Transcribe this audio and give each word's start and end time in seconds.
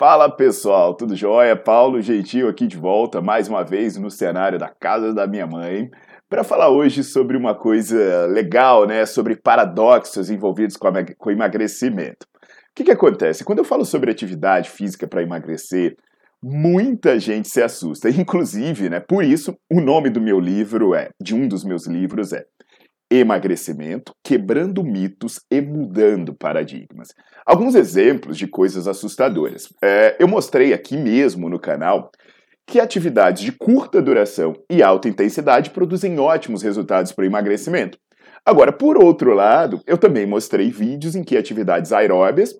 Fala 0.00 0.30
pessoal, 0.30 0.94
tudo 0.94 1.14
jóia? 1.14 1.54
Paulo 1.54 2.00
Gentil 2.00 2.48
aqui 2.48 2.66
de 2.66 2.78
volta 2.78 3.20
mais 3.20 3.48
uma 3.48 3.62
vez 3.62 3.98
no 3.98 4.10
cenário 4.10 4.58
da 4.58 4.70
casa 4.70 5.12
da 5.12 5.26
minha 5.26 5.46
mãe 5.46 5.90
para 6.26 6.42
falar 6.42 6.70
hoje 6.70 7.04
sobre 7.04 7.36
uma 7.36 7.54
coisa 7.54 8.24
legal, 8.24 8.86
né? 8.86 9.04
Sobre 9.04 9.36
paradoxos 9.36 10.30
envolvidos 10.30 10.78
com, 10.78 10.88
com 11.18 11.30
emagrecimento. 11.30 12.26
O 12.34 12.74
que, 12.74 12.84
que 12.84 12.90
acontece? 12.90 13.44
Quando 13.44 13.58
eu 13.58 13.64
falo 13.66 13.84
sobre 13.84 14.10
atividade 14.10 14.70
física 14.70 15.06
para 15.06 15.22
emagrecer, 15.22 15.98
muita 16.42 17.20
gente 17.20 17.50
se 17.50 17.62
assusta. 17.62 18.08
Inclusive, 18.08 18.88
né? 18.88 19.00
Por 19.00 19.22
isso, 19.22 19.54
o 19.70 19.82
nome 19.82 20.08
do 20.08 20.18
meu 20.18 20.40
livro 20.40 20.94
é, 20.94 21.10
de 21.20 21.34
um 21.34 21.46
dos 21.46 21.62
meus 21.62 21.86
livros 21.86 22.32
é 22.32 22.46
emagrecimento, 23.10 24.12
quebrando 24.22 24.84
mitos 24.84 25.40
e 25.50 25.60
mudando 25.60 26.32
paradigmas. 26.32 27.08
Alguns 27.44 27.74
exemplos 27.74 28.38
de 28.38 28.46
coisas 28.46 28.86
assustadoras. 28.86 29.68
É, 29.82 30.16
eu 30.20 30.28
mostrei 30.28 30.72
aqui 30.72 30.96
mesmo 30.96 31.48
no 31.48 31.58
canal 31.58 32.10
que 32.66 32.78
atividades 32.78 33.42
de 33.42 33.50
curta 33.50 34.00
duração 34.00 34.54
e 34.70 34.80
alta 34.80 35.08
intensidade 35.08 35.70
produzem 35.70 36.20
ótimos 36.20 36.62
resultados 36.62 37.10
para 37.10 37.24
o 37.24 37.26
emagrecimento. 37.26 37.98
Agora, 38.46 38.72
por 38.72 38.96
outro 38.96 39.34
lado, 39.34 39.82
eu 39.86 39.98
também 39.98 40.24
mostrei 40.24 40.70
vídeos 40.70 41.16
em 41.16 41.24
que 41.24 41.36
atividades 41.36 41.92
aeróbias, 41.92 42.54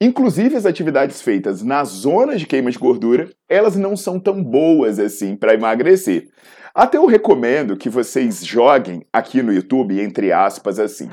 inclusive 0.00 0.56
as 0.56 0.66
atividades 0.66 1.20
feitas 1.20 1.62
na 1.62 1.84
zona 1.84 2.36
de 2.36 2.46
queima 2.46 2.70
de 2.70 2.78
gordura, 2.78 3.30
elas 3.48 3.76
não 3.76 3.96
são 3.96 4.18
tão 4.18 4.42
boas 4.42 4.98
assim 4.98 5.36
para 5.36 5.54
emagrecer. 5.54 6.28
Até 6.74 6.98
eu 6.98 7.06
recomendo 7.06 7.76
que 7.76 7.88
vocês 7.88 8.44
joguem 8.44 9.04
aqui 9.12 9.42
no 9.42 9.52
YouTube, 9.52 10.00
entre 10.00 10.30
aspas, 10.32 10.78
assim, 10.78 11.08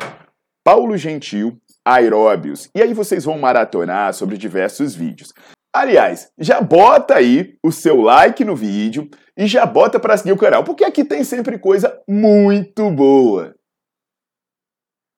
Paulo 0.64 0.98
Gentil, 0.98 1.58
aeróbios, 1.84 2.70
e 2.76 2.82
aí 2.82 2.94
vocês 2.94 3.24
vão 3.24 3.38
maratonar 3.38 4.14
sobre 4.14 4.38
diversos 4.38 4.96
vídeos. 4.96 5.34
Aliás, 5.76 6.32
já 6.38 6.62
bota 6.62 7.16
aí 7.16 7.58
o 7.64 7.72
seu 7.72 8.02
like 8.02 8.46
no 8.46 8.56
vídeo 8.56 9.10
e 9.38 9.46
já 9.46 9.66
bota 9.66 10.00
para 10.00 10.16
seguir 10.16 10.32
o 10.32 10.38
canal, 10.38 10.64
porque 10.64 10.86
aqui 10.86 11.04
tem 11.04 11.24
sempre 11.24 11.60
coisa 11.60 12.02
muito 12.08 12.90
boa. 12.92 13.54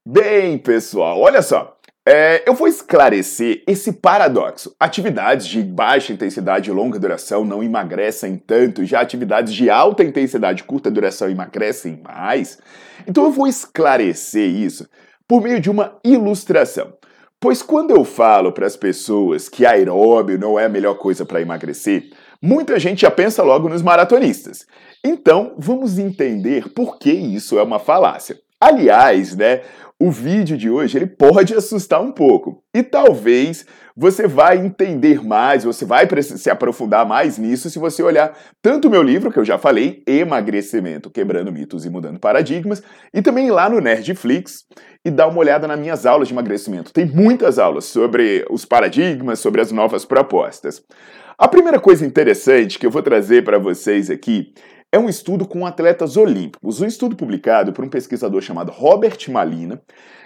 Bem, 0.08 0.58
pessoal, 0.58 1.20
olha 1.20 1.42
só. 1.42 1.77
É, 2.10 2.42
eu 2.48 2.54
vou 2.54 2.70
esclarecer 2.70 3.64
esse 3.68 3.92
paradoxo. 3.92 4.74
Atividades 4.80 5.46
de 5.46 5.62
baixa 5.62 6.14
intensidade 6.14 6.70
e 6.70 6.74
longa 6.74 6.98
duração 6.98 7.44
não 7.44 7.62
emagrecem 7.62 8.38
tanto, 8.38 8.86
já 8.86 9.02
atividades 9.02 9.54
de 9.54 9.70
alta 9.70 10.06
intensidade 10.06 10.62
e 10.62 10.66
curta 10.66 10.90
duração 10.90 11.30
emagrecem 11.30 12.02
mais. 12.02 12.60
Então 13.06 13.26
eu 13.26 13.32
vou 13.32 13.46
esclarecer 13.46 14.50
isso 14.50 14.88
por 15.28 15.42
meio 15.42 15.60
de 15.60 15.70
uma 15.70 16.00
ilustração. 16.02 16.94
Pois 17.42 17.62
quando 17.62 17.92
eu 17.92 18.06
falo 18.06 18.54
para 18.54 18.66
as 18.66 18.78
pessoas 18.78 19.50
que 19.50 19.66
aeróbio 19.66 20.40
não 20.40 20.58
é 20.58 20.64
a 20.64 20.70
melhor 20.70 20.96
coisa 20.96 21.26
para 21.26 21.42
emagrecer, 21.42 22.06
muita 22.42 22.80
gente 22.80 23.02
já 23.02 23.12
pensa 23.12 23.44
logo 23.44 23.68
nos 23.68 23.82
maratonistas. 23.82 24.66
Então, 25.04 25.56
vamos 25.58 26.00
entender 26.00 26.70
por 26.70 26.98
que 27.00 27.12
isso 27.12 27.60
é 27.60 27.64
uma 27.64 27.80
falácia. 27.80 28.40
Aliás, 28.60 29.36
né, 29.36 29.62
o 30.00 30.12
vídeo 30.12 30.56
de 30.56 30.70
hoje 30.70 30.98
ele 30.98 31.08
pode 31.08 31.56
assustar 31.56 32.02
um 32.02 32.12
pouco. 32.12 32.64
E 32.74 32.84
talvez 32.84 33.66
você 33.96 34.28
vai 34.28 34.58
entender 34.58 35.26
mais, 35.26 35.64
você 35.64 35.86
vai 35.86 36.08
se 36.22 36.50
aprofundar 36.50 37.06
mais 37.06 37.40
nisso 37.40 37.70
se 37.70 37.80
você 37.80 38.04
olhar 38.04 38.38
tanto 38.62 38.88
o 38.88 38.92
meu 38.92 39.02
livro, 39.02 39.32
que 39.32 39.40
eu 39.40 39.46
já 39.46 39.58
falei, 39.58 40.04
Emagrecimento, 40.06 41.10
Quebrando 41.10 41.52
Mitos 41.52 41.84
e 41.84 41.90
Mudando 41.90 42.20
Paradigmas, 42.20 42.84
e 43.12 43.24
também 43.24 43.50
lá 43.50 43.68
no 43.68 43.80
Nerdflix 43.80 44.66
e 45.04 45.10
dar 45.10 45.28
uma 45.28 45.40
olhada 45.40 45.68
nas 45.68 45.80
minhas 45.80 46.06
aulas 46.06 46.28
de 46.28 46.34
emagrecimento. 46.34 46.94
Tem 46.94 47.06
muitas 47.06 47.58
aulas 47.58 47.86
sobre 47.86 48.46
os 48.52 48.66
paradigmas, 48.66 49.40
sobre 49.40 49.62
as 49.62 49.72
novas 49.72 50.06
propostas. 50.06 50.84
A 51.40 51.48
primeira 51.48 51.80
coisa 51.80 52.06
interessante 52.06 52.78
que 52.78 52.86
eu 52.86 52.92
vou 52.92 53.02
trazer 53.02 53.44
para 53.44 53.58
vocês 53.58 54.10
aqui 54.10 54.54
é 54.92 54.98
um 54.98 55.10
estudo 55.10 55.46
com 55.46 55.66
atletas 55.66 56.16
olímpicos, 56.16 56.82
um 56.82 56.86
estudo 56.86 57.16
publicado 57.16 57.74
por 57.74 57.84
um 57.84 57.90
pesquisador 57.90 58.42
chamado 58.42 58.72
Robert 58.72 59.18
Malina, 59.30 59.82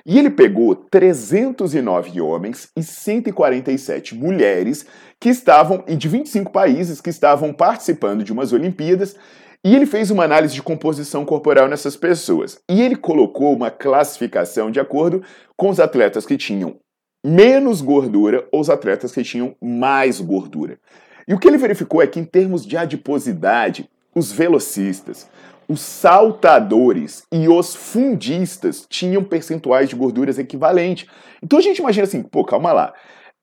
e 0.05 0.19
ele 0.19 0.29
pegou 0.29 0.75
309 0.75 2.21
homens 2.21 2.69
e 2.77 2.83
147 2.83 4.15
mulheres 4.15 4.85
que 5.19 5.29
estavam, 5.29 5.83
e 5.87 5.95
de 5.95 6.07
25 6.07 6.51
países 6.51 7.01
que 7.01 7.09
estavam 7.09 7.53
participando 7.53 8.23
de 8.23 8.31
umas 8.31 8.53
Olimpíadas, 8.53 9.15
e 9.63 9.75
ele 9.75 9.85
fez 9.85 10.09
uma 10.09 10.23
análise 10.23 10.55
de 10.55 10.63
composição 10.63 11.23
corporal 11.23 11.67
nessas 11.67 11.95
pessoas. 11.95 12.59
E 12.69 12.81
ele 12.81 12.95
colocou 12.95 13.55
uma 13.55 13.69
classificação 13.69 14.71
de 14.71 14.79
acordo 14.79 15.23
com 15.55 15.69
os 15.69 15.79
atletas 15.79 16.25
que 16.25 16.35
tinham 16.35 16.77
menos 17.23 17.81
gordura 17.81 18.47
ou 18.51 18.59
os 18.59 18.71
atletas 18.71 19.11
que 19.11 19.23
tinham 19.23 19.55
mais 19.61 20.19
gordura. 20.19 20.79
E 21.27 21.33
o 21.35 21.39
que 21.39 21.47
ele 21.47 21.57
verificou 21.57 22.01
é 22.01 22.07
que, 22.07 22.19
em 22.19 22.25
termos 22.25 22.65
de 22.65 22.75
adiposidade, 22.75 23.87
os 24.15 24.31
velocistas, 24.31 25.29
os 25.67 25.79
saltadores 25.79 27.23
e 27.31 27.47
os 27.47 27.75
fundistas 27.75 28.85
tinham 28.89 29.23
percentuais 29.23 29.89
de 29.89 29.95
gorduras 29.95 30.37
equivalentes. 30.37 31.07
Então 31.41 31.59
a 31.59 31.61
gente 31.61 31.79
imagina 31.79 32.05
assim, 32.05 32.21
pô, 32.21 32.43
calma 32.43 32.73
lá. 32.73 32.93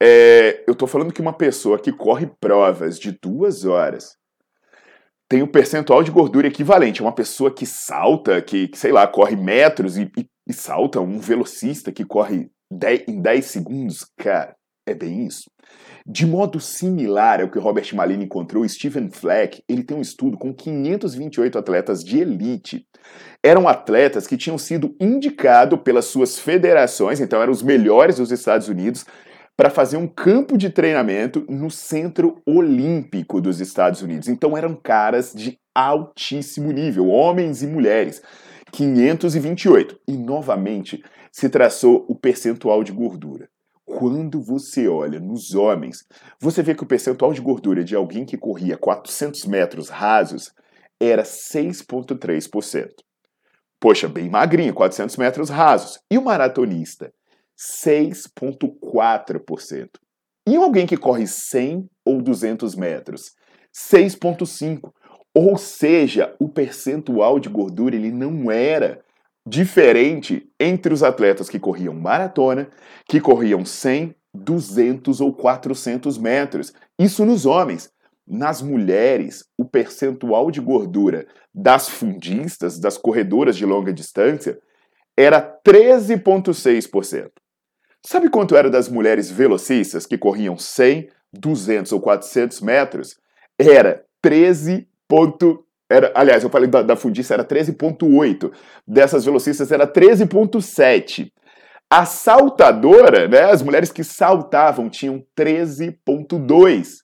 É, 0.01 0.62
eu 0.67 0.75
tô 0.75 0.87
falando 0.87 1.12
que 1.12 1.21
uma 1.21 1.33
pessoa 1.33 1.79
que 1.79 1.93
corre 1.93 2.31
provas 2.41 2.99
de 2.99 3.12
duas 3.21 3.65
horas 3.65 4.17
tem 5.29 5.43
um 5.43 5.47
percentual 5.47 6.03
de 6.03 6.11
gordura 6.11 6.47
equivalente. 6.47 7.03
Uma 7.03 7.15
pessoa 7.15 7.53
que 7.53 7.67
salta, 7.67 8.41
que, 8.41 8.69
que 8.69 8.79
sei 8.79 8.93
lá, 8.93 9.06
corre 9.06 9.37
metros 9.37 9.99
e, 9.99 10.11
e, 10.17 10.27
e 10.49 10.53
salta, 10.53 11.00
um 11.00 11.19
velocista 11.19 11.93
que 11.93 12.05
corre 12.05 12.50
em 13.06 13.21
10 13.21 13.45
segundos, 13.45 14.06
cara, 14.17 14.55
é 14.87 14.95
bem 14.95 15.27
isso. 15.27 15.50
De 16.11 16.25
modo 16.25 16.59
similar 16.59 17.43
ao 17.43 17.51
que 17.51 17.59
Robert 17.59 17.95
Malini 17.95 18.25
encontrou, 18.25 18.67
Stephen 18.67 19.11
Fleck, 19.11 19.63
ele 19.69 19.83
tem 19.83 19.95
um 19.95 20.01
estudo 20.01 20.39
com 20.39 20.55
528 20.55 21.59
atletas 21.59 22.03
de 22.03 22.19
elite. 22.19 22.87
Eram 23.45 23.69
atletas 23.69 24.27
que 24.27 24.39
tinham 24.39 24.57
sido 24.57 24.97
indicados 24.99 25.79
pelas 25.83 26.07
suas 26.07 26.39
federações, 26.39 27.21
então 27.21 27.43
eram 27.43 27.53
os 27.53 27.62
melhores 27.62 28.17
dos 28.17 28.32
Estados 28.32 28.69
Unidos, 28.69 29.05
para 29.55 29.69
fazer 29.69 29.99
um 29.99 30.06
campo 30.06 30.56
de 30.56 30.71
treinamento 30.71 31.44
no 31.47 31.71
Centro 31.71 32.41
Olímpico 32.47 33.38
dos 33.38 33.61
Estados 33.61 34.00
Unidos. 34.00 34.29
Então 34.29 34.56
eram 34.56 34.75
caras 34.75 35.35
de 35.35 35.59
altíssimo 35.75 36.73
nível, 36.73 37.09
homens 37.09 37.62
e 37.62 37.67
mulheres. 37.67 38.23
528. 38.73 40.00
E 40.09 40.17
novamente 40.17 41.05
se 41.31 41.50
traçou 41.50 42.06
o 42.09 42.15
percentual 42.15 42.82
de 42.82 42.93
gordura. 42.93 43.50
Quando 43.99 44.41
você 44.41 44.87
olha 44.87 45.19
nos 45.19 45.56
homens, 45.56 46.06
você 46.41 46.62
vê 46.62 46.73
que 46.73 46.85
o 46.85 46.87
percentual 46.87 47.33
de 47.33 47.41
gordura 47.41 47.83
de 47.83 47.97
alguém 47.97 48.25
que 48.25 48.39
corria 48.39 48.79
400 48.79 49.45
metros 49.47 49.89
rasos 49.89 50.53
era 51.00 51.25
6,3%. 51.25 52.91
Poxa, 53.81 54.06
bem 54.06 54.31
magrinho, 54.31 54.73
400 54.73 55.17
metros 55.17 55.50
rasos. 55.50 55.99
E 56.09 56.17
o 56.17 56.23
maratonista? 56.23 57.12
6,4%. 57.59 59.89
E 60.49 60.55
alguém 60.55 60.87
que 60.87 60.97
corre 60.97 61.27
100 61.27 61.91
ou 62.05 62.23
200 62.23 62.77
metros? 62.77 63.33
6,5%. 63.75 64.93
Ou 65.35 65.59
seja, 65.59 66.37
o 66.39 66.49
percentual 66.49 67.41
de 67.41 67.49
gordura 67.49 67.97
ele 67.97 68.12
não 68.12 68.49
era 68.49 69.05
diferente 69.49 70.49
entre 70.61 70.93
os 70.93 71.03
atletas 71.03 71.49
que 71.49 71.59
corriam 71.59 71.95
maratona, 71.95 72.69
que 73.06 73.21
corriam 73.21 73.65
100, 73.65 74.15
200 74.35 75.21
ou 75.21 75.33
400 75.33 76.19
metros. 76.19 76.73
Isso 76.99 77.25
nos 77.25 77.47
homens. 77.47 77.91
nas 78.31 78.61
mulheres, 78.61 79.47
o 79.56 79.65
percentual 79.65 80.50
de 80.50 80.61
gordura 80.61 81.27
das 81.55 81.89
fundistas, 81.89 82.79
das 82.79 82.99
corredoras 82.99 83.56
de 83.56 83.65
longa 83.65 83.91
distância, 83.91 84.59
era 85.17 85.41
13,6%. 85.67 87.31
Sabe 88.05 88.29
quanto 88.29 88.55
era 88.55 88.69
das 88.69 88.87
mulheres 88.87 89.31
velocistas 89.31 90.05
que 90.05 90.19
corriam 90.19 90.59
100, 90.59 91.09
200 91.33 91.91
ou 91.93 92.03
400 92.03 92.61
metros? 92.61 93.17
Era 93.59 94.05
13. 94.21 94.87
Era, 95.90 96.12
aliás, 96.14 96.44
eu 96.44 96.50
falei 96.50 96.69
da, 96.69 96.82
da 96.82 96.96
fundista 96.96 97.35
era 97.35 97.44
13,8. 97.44 98.52
Dessas 98.87 99.25
velocistas 99.25 99.73
era 99.73 99.87
13,7. 99.87 101.31
A 101.90 102.05
saltadora, 102.05 103.26
né, 103.26 103.44
as 103.44 103.62
mulheres 103.62 103.90
que 103.90 104.05
saltavam 104.05 104.90
tinham 104.90 105.25
13,2. 105.38 106.99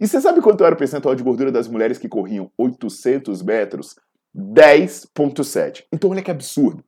E 0.00 0.08
você 0.08 0.20
sabe 0.20 0.40
quanto 0.40 0.64
era 0.64 0.74
o 0.74 0.78
percentual 0.78 1.14
de 1.14 1.22
gordura 1.22 1.52
das 1.52 1.68
mulheres 1.68 1.98
que 1.98 2.08
corriam 2.08 2.50
800 2.58 3.42
metros? 3.42 3.94
10,7. 4.36 5.84
Então 5.92 6.10
olha 6.10 6.22
que 6.22 6.32
absurdo. 6.32 6.82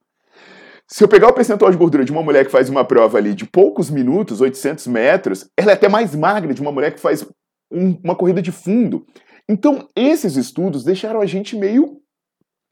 Se 0.89 1.03
eu 1.03 1.09
pegar 1.09 1.29
o 1.29 1.33
percentual 1.33 1.71
de 1.71 1.77
gordura 1.77 2.05
de 2.05 2.13
uma 2.13 2.23
mulher 2.23 2.45
que 2.45 2.51
faz 2.51 2.69
uma 2.69 2.85
prova 2.85 3.19
ali 3.19 3.35
de 3.35 3.45
poucos 3.45 3.91
minutos, 3.91 4.41
800 4.41 4.87
metros, 4.89 5.49
ela 5.57 5.71
é 5.71 5.75
até 5.75 5.89
mais 5.89 6.15
magra 6.15 6.53
de 6.53 6.61
uma 6.61 6.73
mulher 6.73 6.93
que 6.93 7.01
faz 7.01 7.25
um, 7.71 7.99
uma 8.03 8.15
corrida 8.15 8.43
de 8.43 8.51
fundo. 8.51 9.07
Então, 9.49 9.89
esses 9.95 10.37
estudos 10.37 10.85
deixaram 10.85 11.21
a 11.21 11.27
gente 11.27 11.57
meio 11.57 12.01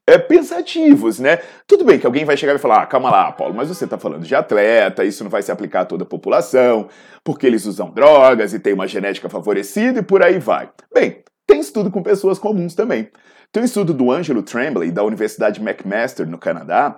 é, 0.07 0.17
pensativos, 0.17 1.19
né? 1.19 1.39
Tudo 1.65 1.83
bem 1.83 1.97
que 1.97 2.05
alguém 2.05 2.25
vai 2.25 2.37
chegar 2.37 2.55
e 2.55 2.59
falar: 2.59 2.83
ah, 2.83 2.85
calma 2.85 3.09
lá, 3.09 3.31
Paulo, 3.31 3.55
mas 3.55 3.69
você 3.69 3.85
está 3.85 3.97
falando 3.97 4.23
de 4.23 4.35
atleta, 4.35 5.03
isso 5.03 5.23
não 5.23 5.31
vai 5.31 5.41
se 5.41 5.51
aplicar 5.51 5.81
a 5.81 5.85
toda 5.85 6.03
a 6.03 6.07
população, 6.07 6.87
porque 7.23 7.47
eles 7.47 7.65
usam 7.65 7.91
drogas 7.91 8.53
e 8.53 8.59
tem 8.59 8.73
uma 8.73 8.87
genética 8.87 9.29
favorecida 9.29 9.99
e 9.99 10.03
por 10.03 10.21
aí 10.21 10.37
vai. 10.37 10.69
Bem, 10.93 11.23
tem 11.47 11.59
estudo 11.59 11.89
com 11.89 12.03
pessoas 12.03 12.37
comuns 12.37 12.75
também. 12.75 13.09
Tem 13.51 13.63
um 13.63 13.65
estudo 13.65 13.93
do 13.93 14.11
Angelo 14.11 14.43
Tremblay, 14.43 14.91
da 14.91 15.03
Universidade 15.03 15.59
McMaster, 15.61 16.27
no 16.27 16.37
Canadá, 16.37 16.97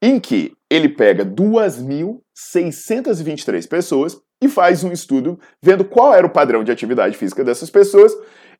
em 0.00 0.18
que 0.18 0.52
ele 0.70 0.88
pega 0.88 1.24
2.623 1.24 3.68
pessoas 3.68 4.16
e 4.42 4.48
faz 4.48 4.82
um 4.84 4.92
estudo 4.92 5.38
vendo 5.62 5.84
qual 5.84 6.14
era 6.14 6.26
o 6.26 6.30
padrão 6.30 6.64
de 6.64 6.72
atividade 6.72 7.16
física 7.16 7.44
dessas 7.44 7.70
pessoas 7.70 8.12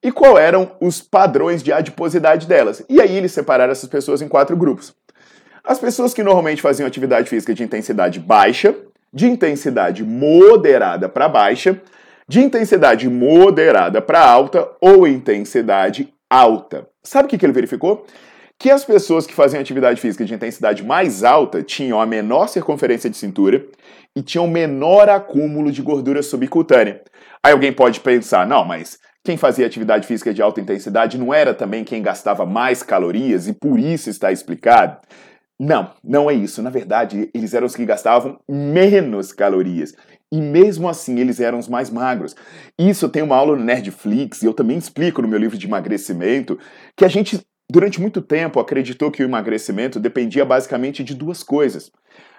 e 0.03 0.13
qual 0.13 0.39
eram 0.39 0.73
os 0.81 1.01
padrões 1.01 1.63
de 1.63 1.73
adiposidade 1.73 2.47
delas. 2.47 2.85
E 2.89 3.01
aí 3.01 3.17
eles 3.17 3.33
separaram 3.33 3.73
essas 3.73 3.89
pessoas 3.89 4.23
em 4.23 4.29
quatro 4.29 4.57
grupos. 4.57 4.95
As 5.65 5.79
pessoas 5.79 6.15
que 6.15 6.23
normalmente 6.23 6.63
faziam 6.63 6.87
atividade 6.87 7.29
física 7.29 7.53
de 7.53 7.63
intensidade 7.63 8.21
baixa, 8.21 8.75
de 9.13 9.27
intensidade 9.27 10.05
moderada 10.05 11.09
para 11.09 11.29
baixa, 11.29 11.81
de 12.27 12.41
intensidade 12.41 13.09
moderada 13.09 14.01
para 14.01 14.21
alta 14.21 14.69
ou 14.81 15.07
intensidade 15.07 16.13
alta. 16.29 16.87
Sabe 17.03 17.27
o 17.27 17.29
que, 17.29 17.39
que 17.39 17.45
ele 17.47 17.53
verificou? 17.53 18.07
Que 18.59 18.71
as 18.71 18.85
pessoas 18.85 19.27
que 19.27 19.35
faziam 19.35 19.61
atividade 19.61 20.01
física 20.01 20.25
de 20.25 20.35
intensidade 20.35 20.85
mais 20.85 21.25
alta 21.25 21.63
tinham 21.63 22.01
a 22.01 22.07
menor 22.07 22.49
circunferência 22.49 23.09
de 23.09 23.17
cintura 23.17 23.65
e 24.15 24.23
tinham 24.23 24.47
menor 24.47 25.09
acúmulo 25.09 25.71
de 25.71 25.81
gordura 25.81 26.23
subcutânea. 26.23 27.03
Aí 27.43 27.53
alguém 27.53 27.73
pode 27.73 28.01
pensar, 28.01 28.47
não, 28.47 28.65
mas 28.65 28.99
quem 29.29 29.37
fazia 29.37 29.67
atividade 29.67 30.07
física 30.07 30.33
de 30.33 30.41
alta 30.41 30.59
intensidade 30.59 31.19
não 31.19 31.35
era 31.35 31.53
também 31.53 31.85
quem 31.85 32.01
gastava 32.01 32.47
mais 32.47 32.83
calorias 32.83 33.47
e 33.47 33.53
por 33.53 33.79
isso 33.79 34.09
está 34.09 34.33
explicado? 34.33 35.03
Não, 35.61 35.93
não 36.03 36.31
é 36.31 36.33
isso. 36.33 36.63
Na 36.63 36.71
verdade, 36.71 37.29
eles 37.35 37.53
eram 37.53 37.67
os 37.67 37.77
que 37.77 37.85
gastavam 37.85 38.41
menos 38.49 39.31
calorias. 39.31 39.93
E 40.33 40.41
mesmo 40.41 40.89
assim, 40.89 41.19
eles 41.19 41.41
eram 41.41 41.59
os 41.59 41.69
mais 41.69 41.91
magros. 41.91 42.35
Isso 42.79 43.07
tem 43.07 43.23
uma 43.23 43.37
aula 43.37 43.55
no 43.55 43.63
Nerdflix, 43.63 44.43
e 44.43 44.47
eu 44.47 44.55
também 44.55 44.79
explico 44.79 45.21
no 45.21 45.29
meu 45.29 45.39
livro 45.39 45.59
de 45.59 45.67
emagrecimento, 45.67 46.59
que 46.97 47.05
a 47.05 47.09
gente, 47.09 47.39
durante 47.71 48.01
muito 48.01 48.23
tempo, 48.23 48.59
acreditou 48.59 49.11
que 49.11 49.23
o 49.23 49.27
emagrecimento 49.27 50.01
dependia 50.01 50.47
basicamente 50.47 51.05
de 51.05 51.15
duas 51.15 51.43
coisas. 51.43 51.93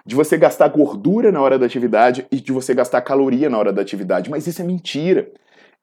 De 0.04 0.16
você 0.16 0.36
gastar 0.36 0.66
gordura 0.66 1.30
na 1.30 1.40
hora 1.40 1.56
da 1.56 1.66
atividade 1.66 2.26
e 2.32 2.40
de 2.40 2.50
você 2.50 2.74
gastar 2.74 3.00
caloria 3.02 3.48
na 3.48 3.58
hora 3.58 3.72
da 3.72 3.80
atividade. 3.80 4.28
Mas 4.28 4.48
isso 4.48 4.60
é 4.60 4.64
mentira. 4.64 5.30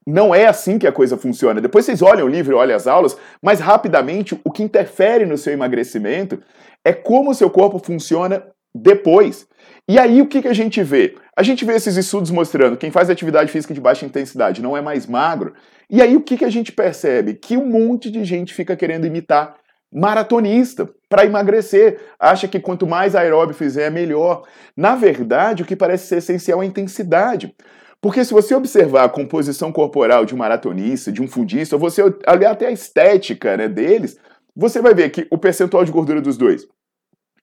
Não 0.07 0.33
é 0.33 0.47
assim 0.47 0.79
que 0.79 0.87
a 0.87 0.91
coisa 0.91 1.17
funciona. 1.17 1.59
Depois 1.59 1.83
vocês 1.83 2.01
olham 2.01 2.27
o 2.27 2.29
livro, 2.29 2.55
olham 2.55 2.77
as 2.77 2.87
aulas, 2.87 3.17
mas 3.41 3.59
rapidamente 3.59 4.39
o 4.41 4.49
que 4.49 4.63
interfere 4.63 5.25
no 5.25 5.37
seu 5.37 5.51
emagrecimento 5.51 6.39
é 6.85 6.93
como 6.93 7.31
o 7.31 7.33
seu 7.33 7.49
corpo 7.49 7.77
funciona 7.77 8.41
depois. 8.73 9.45
E 9.85 9.99
aí 9.99 10.21
o 10.21 10.27
que, 10.27 10.41
que 10.41 10.47
a 10.47 10.53
gente 10.53 10.81
vê? 10.81 11.15
A 11.35 11.43
gente 11.43 11.65
vê 11.65 11.73
esses 11.73 11.97
estudos 11.97 12.31
mostrando 12.31 12.77
quem 12.77 12.89
faz 12.89 13.09
atividade 13.09 13.51
física 13.51 13.73
de 13.73 13.81
baixa 13.81 14.05
intensidade 14.05 14.61
não 14.61 14.77
é 14.77 14.81
mais 14.81 15.05
magro. 15.05 15.53
E 15.89 16.01
aí 16.01 16.15
o 16.15 16.21
que, 16.21 16.37
que 16.37 16.45
a 16.45 16.49
gente 16.49 16.71
percebe? 16.71 17.33
Que 17.33 17.57
um 17.57 17.65
monte 17.65 18.09
de 18.09 18.23
gente 18.23 18.53
fica 18.53 18.77
querendo 18.77 19.05
imitar 19.05 19.55
maratonista 19.93 20.89
para 21.09 21.25
emagrecer. 21.25 21.99
Acha 22.17 22.47
que 22.47 22.61
quanto 22.61 22.87
mais 22.87 23.13
aeróbio 23.13 23.53
fizer, 23.53 23.91
melhor. 23.91 24.43
Na 24.75 24.95
verdade, 24.95 25.63
o 25.63 25.65
que 25.65 25.75
parece 25.75 26.07
ser 26.07 26.17
essencial 26.19 26.61
é 26.61 26.65
a 26.65 26.67
intensidade. 26.67 27.53
Porque 28.01 28.23
se 28.23 28.33
você 28.33 28.53
observar 28.53 29.05
a 29.05 29.09
composição 29.09 29.71
corporal 29.71 30.25
de 30.25 30.33
um 30.33 30.37
maratonista, 30.37 31.11
de 31.11 31.21
um 31.21 31.27
fundista, 31.27 31.75
ou 31.75 31.79
você 31.79 32.01
olhar 32.03 32.51
até 32.51 32.67
a 32.67 32.71
estética 32.71 33.57
né, 33.57 33.67
deles, 33.67 34.17
você 34.55 34.81
vai 34.81 34.93
ver 34.93 35.09
que 35.09 35.27
o 35.31 35.37
percentual 35.37 35.83
de 35.83 35.91
gordura 35.91 36.21
dos 36.21 36.37
dois 36.37 36.67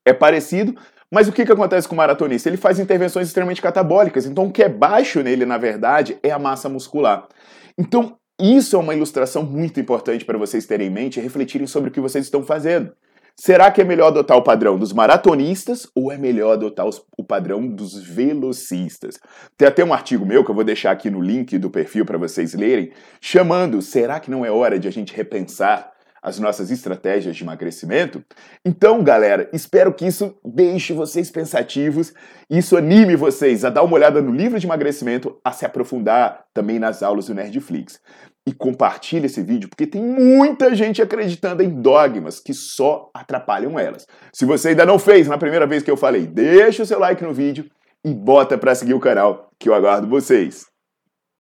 é 0.04 0.12
parecido, 0.12 0.74
mas 1.10 1.28
o 1.28 1.32
que, 1.32 1.44
que 1.44 1.52
acontece 1.52 1.86
com 1.86 1.94
o 1.94 1.96
maratonista? 1.96 2.48
Ele 2.48 2.56
faz 2.56 2.78
intervenções 2.78 3.28
extremamente 3.28 3.62
catabólicas. 3.62 4.26
Então, 4.26 4.46
o 4.46 4.52
que 4.52 4.62
é 4.62 4.68
baixo 4.68 5.22
nele, 5.22 5.46
na 5.46 5.58
verdade, 5.58 6.18
é 6.22 6.30
a 6.30 6.38
massa 6.38 6.68
muscular. 6.68 7.28
Então, 7.78 8.16
isso 8.40 8.74
é 8.74 8.78
uma 8.78 8.94
ilustração 8.94 9.44
muito 9.44 9.78
importante 9.78 10.24
para 10.24 10.36
vocês 10.36 10.66
terem 10.66 10.88
em 10.88 10.90
mente 10.90 11.20
e 11.20 11.22
refletirem 11.22 11.66
sobre 11.66 11.90
o 11.90 11.92
que 11.92 12.00
vocês 12.00 12.24
estão 12.24 12.42
fazendo. 12.42 12.92
Será 13.36 13.70
que 13.70 13.80
é 13.80 13.84
melhor 13.84 14.08
adotar 14.08 14.36
o 14.36 14.42
padrão 14.42 14.78
dos 14.78 14.92
maratonistas 14.92 15.88
ou 15.94 16.12
é 16.12 16.16
melhor 16.16 16.52
adotar 16.52 16.86
os, 16.86 17.04
o 17.18 17.24
padrão 17.24 17.66
dos 17.66 18.00
velocistas? 18.00 19.18
Tem 19.56 19.66
até 19.66 19.84
um 19.84 19.92
artigo 19.92 20.24
meu 20.24 20.44
que 20.44 20.50
eu 20.50 20.54
vou 20.54 20.62
deixar 20.62 20.92
aqui 20.92 21.10
no 21.10 21.20
link 21.20 21.58
do 21.58 21.68
perfil 21.68 22.06
para 22.06 22.16
vocês 22.16 22.54
lerem, 22.54 22.92
chamando 23.20 23.82
Será 23.82 24.20
que 24.20 24.30
não 24.30 24.44
é 24.44 24.50
hora 24.50 24.78
de 24.78 24.86
a 24.86 24.90
gente 24.90 25.14
repensar 25.14 25.94
as 26.24 26.38
nossas 26.38 26.70
estratégias 26.70 27.36
de 27.36 27.44
emagrecimento. 27.44 28.24
Então, 28.64 29.04
galera, 29.04 29.46
espero 29.52 29.92
que 29.92 30.06
isso 30.06 30.34
deixe 30.42 30.94
vocês 30.94 31.30
pensativos, 31.30 32.14
isso 32.48 32.78
anime 32.78 33.14
vocês 33.14 33.62
a 33.62 33.68
dar 33.68 33.82
uma 33.82 33.94
olhada 33.94 34.22
no 34.22 34.32
livro 34.32 34.58
de 34.58 34.66
emagrecimento, 34.66 35.38
a 35.44 35.52
se 35.52 35.66
aprofundar 35.66 36.46
também 36.54 36.78
nas 36.78 37.02
aulas 37.02 37.26
do 37.26 37.34
Nerdflix. 37.34 38.00
E 38.46 38.52
compartilhe 38.52 39.26
esse 39.26 39.42
vídeo, 39.42 39.70
porque 39.70 39.86
tem 39.86 40.02
muita 40.02 40.74
gente 40.74 41.00
acreditando 41.00 41.62
em 41.62 41.80
dogmas 41.80 42.38
que 42.38 42.52
só 42.52 43.10
atrapalham 43.14 43.78
elas. 43.78 44.06
Se 44.32 44.44
você 44.44 44.70
ainda 44.70 44.84
não 44.84 44.98
fez 44.98 45.26
na 45.26 45.38
primeira 45.38 45.66
vez 45.66 45.82
que 45.82 45.90
eu 45.90 45.96
falei, 45.96 46.26
deixa 46.26 46.82
o 46.82 46.86
seu 46.86 46.98
like 46.98 47.24
no 47.24 47.32
vídeo 47.32 47.64
e 48.04 48.12
bota 48.12 48.58
para 48.58 48.74
seguir 48.74 48.92
o 48.92 49.00
canal, 49.00 49.50
que 49.58 49.68
eu 49.68 49.74
aguardo 49.74 50.06
vocês. 50.06 50.73